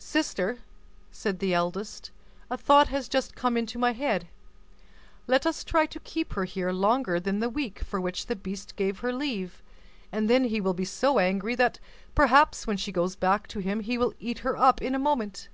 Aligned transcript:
"Sister!" 0.00 0.58
said 1.12 1.38
the 1.38 1.54
eldest, 1.54 2.10
"a 2.50 2.56
thought 2.58 2.88
has 2.88 3.08
just 3.08 3.36
come 3.36 3.56
into 3.56 3.78
my 3.78 3.92
head; 3.92 4.26
let 5.28 5.46
us 5.46 5.62
try 5.62 5.86
to 5.86 6.00
keep 6.00 6.32
her 6.32 6.42
here 6.46 6.72
longer 6.72 7.20
than 7.20 7.38
the 7.38 7.48
week 7.48 7.78
for 7.84 8.00
which 8.00 8.26
the 8.26 8.34
beast 8.34 8.74
gave 8.74 8.98
her 8.98 9.12
leave; 9.12 9.62
and 10.10 10.28
then 10.28 10.42
he 10.46 10.60
will 10.60 10.74
be 10.74 10.84
so 10.84 11.20
angry 11.20 11.54
that 11.54 11.78
perhaps 12.16 12.66
when 12.66 12.76
she 12.76 12.90
goes 12.90 13.14
back 13.14 13.46
to 13.46 13.60
him 13.60 13.78
he 13.78 13.96
will 13.96 14.14
eat 14.18 14.40
her 14.40 14.56
up 14.56 14.82
in 14.82 14.96
a 14.96 14.98
moment." 14.98 15.48